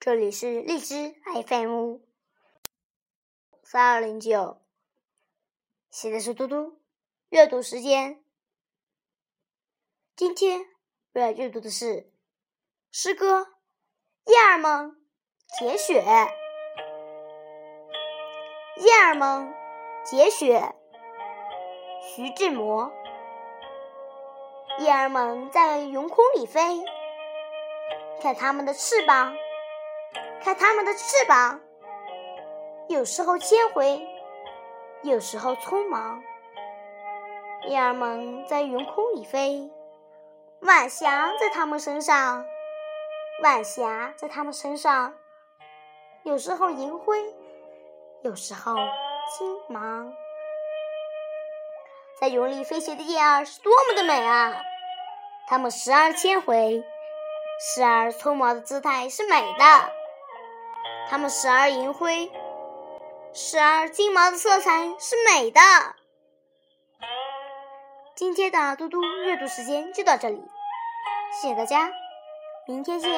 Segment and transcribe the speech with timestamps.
[0.00, 1.14] 这里是荔枝
[1.46, 1.98] FM
[3.62, 4.62] 三二零九，
[5.90, 6.80] 现在是嘟嘟
[7.28, 8.24] 阅读时间。
[10.16, 10.64] 今天
[11.12, 12.10] 我要阅读的是
[12.90, 13.42] 诗歌
[14.24, 14.96] 《燕儿们》
[15.58, 16.02] 节选，
[18.78, 19.54] 《燕儿们》
[20.10, 20.74] 节选，
[22.00, 22.90] 徐志摩。
[24.78, 26.82] 燕儿们在云空里飞，
[28.22, 29.36] 看它们的翅膀，
[30.42, 31.60] 看它们的翅膀，
[32.88, 34.06] 有时候迁回，
[35.02, 36.22] 有时候匆忙。
[37.68, 39.70] 燕儿们在云空里飞，
[40.60, 42.44] 晚霞在它们身上，
[43.42, 45.14] 晚霞在它们身上，
[46.22, 47.18] 有时候银灰，
[48.22, 48.74] 有时候
[49.38, 50.10] 金芒。
[52.18, 54.54] 在云里飞行的燕儿是多么的美啊！
[55.48, 56.82] 它们时而迁回，
[57.58, 59.64] 时而匆忙的姿态是美的；
[61.10, 62.30] 它们时而银灰，
[63.34, 65.60] 时而金毛的色彩是美的。
[68.14, 70.40] 今天的嘟嘟阅读时间就到这里，
[71.32, 71.90] 谢谢大家，
[72.68, 73.10] 明天见。